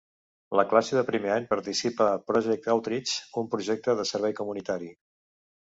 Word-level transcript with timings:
La 0.59 0.63
classe 0.69 0.95
de 0.99 1.03
primer 1.09 1.31
any 1.33 1.45
participa 1.51 2.09
a 2.13 2.17
Project 2.31 2.67
Outreach, 2.77 3.15
un 3.45 3.53
projecte 3.55 3.99
de 4.03 4.09
servei 4.15 4.37
comunitari. 4.43 4.93